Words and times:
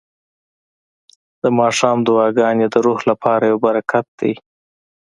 د 1.41 1.43
ماښام 1.59 1.97
دعاګانې 2.07 2.67
د 2.69 2.75
روح 2.85 2.99
لپاره 3.09 3.43
یو 3.51 3.57
برکت 3.65 4.05
دی. 4.19 4.33